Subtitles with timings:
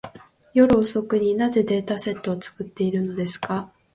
[0.55, 3.71] 夜遅くに、なぜデータセットを作っているのですか。